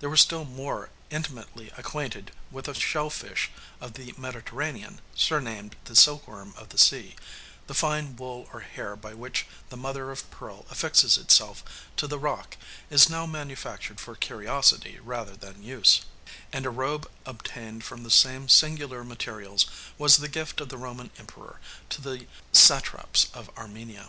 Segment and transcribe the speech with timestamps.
[0.00, 5.94] They were still more intimately acquainted with a shell fish of the Mediterranean, surnamed the
[5.94, 7.14] silkworm of the sea:
[7.68, 11.62] the fine wool or hair by which the mother of pearl affixes itself
[11.98, 12.56] to the rock
[12.90, 16.00] is now manufactured for curiosity rather than use;
[16.52, 19.66] and a robe obtained from the same singular materials
[19.98, 21.60] was the gift of the Roman Emperor
[21.90, 24.08] to the satraps of Armenia.